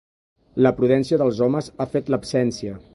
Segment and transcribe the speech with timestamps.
[0.67, 2.81] La prudència dels homes ha fet l'absència.